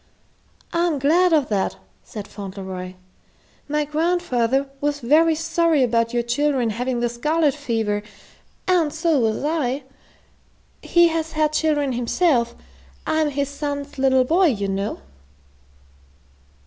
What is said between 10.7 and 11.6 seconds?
He has had